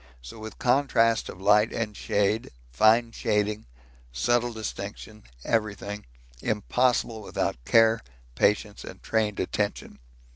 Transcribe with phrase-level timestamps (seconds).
[0.19, 3.67] So with contrast of light and shade fine shading,
[4.11, 6.07] subtle distinction, everything
[6.41, 8.01] impossible without care,
[8.33, 9.99] patience, and trained attention.